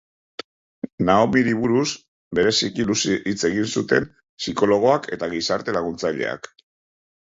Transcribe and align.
Naomiri 1.09 1.53
buruz 1.65 1.85
bereziki 2.41 2.87
luze 2.93 3.21
hitz 3.35 3.39
egin 3.53 3.71
zuten 3.77 4.11
psikologoak 4.19 5.11
eta 5.21 5.35
gizarte 5.39 5.81
laguntzaileak. 5.81 6.55